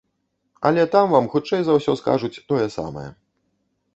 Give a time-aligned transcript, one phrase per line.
[0.69, 3.07] Але там вам хутчэй за ўсё скажуць тое самае.